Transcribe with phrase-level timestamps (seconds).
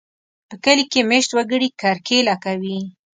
[0.49, 2.79] په کلي کې مېشت وګړي کرکېله کوي.